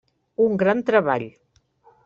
Un 0.45 0.57
gran 0.63 0.81
treball. 0.89 1.29